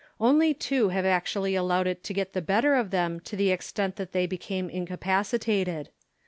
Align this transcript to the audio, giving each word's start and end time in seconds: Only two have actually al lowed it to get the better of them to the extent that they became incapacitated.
Only 0.19 0.55
two 0.55 0.89
have 0.89 1.05
actually 1.05 1.55
al 1.55 1.67
lowed 1.67 1.85
it 1.85 2.03
to 2.05 2.13
get 2.15 2.33
the 2.33 2.41
better 2.41 2.73
of 2.73 2.89
them 2.89 3.19
to 3.19 3.35
the 3.35 3.51
extent 3.51 3.97
that 3.97 4.13
they 4.13 4.25
became 4.25 4.67
incapacitated. 4.67 5.89